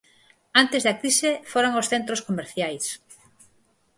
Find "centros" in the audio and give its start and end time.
1.91-2.23